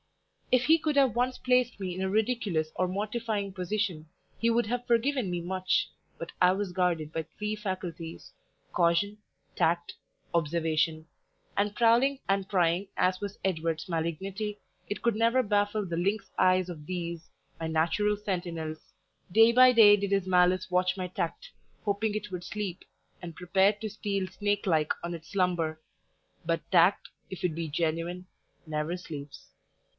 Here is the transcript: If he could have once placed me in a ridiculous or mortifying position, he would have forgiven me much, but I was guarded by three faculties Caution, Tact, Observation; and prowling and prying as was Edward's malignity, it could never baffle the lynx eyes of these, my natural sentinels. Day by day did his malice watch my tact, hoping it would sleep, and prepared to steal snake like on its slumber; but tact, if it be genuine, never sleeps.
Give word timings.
If 0.51 0.63
he 0.65 0.79
could 0.79 0.97
have 0.97 1.15
once 1.15 1.37
placed 1.37 1.79
me 1.79 1.93
in 1.95 2.01
a 2.01 2.09
ridiculous 2.09 2.71
or 2.75 2.87
mortifying 2.87 3.53
position, 3.53 4.07
he 4.39 4.49
would 4.49 4.65
have 4.65 4.87
forgiven 4.87 5.29
me 5.29 5.41
much, 5.41 5.87
but 6.17 6.31
I 6.41 6.51
was 6.53 6.73
guarded 6.73 7.13
by 7.13 7.23
three 7.37 7.55
faculties 7.55 8.33
Caution, 8.73 9.19
Tact, 9.55 9.93
Observation; 10.33 11.05
and 11.55 11.73
prowling 11.75 12.19
and 12.27 12.49
prying 12.49 12.87
as 12.97 13.21
was 13.21 13.37
Edward's 13.45 13.87
malignity, 13.87 14.57
it 14.89 15.03
could 15.03 15.15
never 15.15 15.43
baffle 15.43 15.85
the 15.85 15.95
lynx 15.95 16.31
eyes 16.37 16.67
of 16.67 16.85
these, 16.87 17.29
my 17.59 17.67
natural 17.67 18.17
sentinels. 18.17 18.91
Day 19.31 19.53
by 19.53 19.71
day 19.71 19.95
did 19.95 20.11
his 20.11 20.27
malice 20.27 20.69
watch 20.71 20.97
my 20.97 21.07
tact, 21.09 21.51
hoping 21.85 22.15
it 22.15 22.31
would 22.31 22.43
sleep, 22.43 22.83
and 23.21 23.35
prepared 23.35 23.79
to 23.81 23.89
steal 23.89 24.27
snake 24.27 24.65
like 24.65 24.91
on 25.03 25.13
its 25.13 25.29
slumber; 25.31 25.79
but 26.43 26.69
tact, 26.71 27.07
if 27.29 27.43
it 27.45 27.55
be 27.55 27.69
genuine, 27.69 28.25
never 28.65 28.97
sleeps. 28.97 29.47